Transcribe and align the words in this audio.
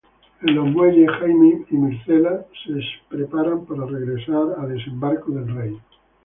En 0.41 0.55
los 0.55 0.65
muelles, 0.65 1.07
Jaime 1.19 1.63
y 1.69 1.75
Myrcella 1.75 2.47
se 2.65 2.73
preparan 3.07 3.67
para 3.67 3.85
regresar 3.85 4.47
a 4.57 4.65
Desembarco 4.65 5.31
del 5.33 5.47
Rey. 5.53 5.79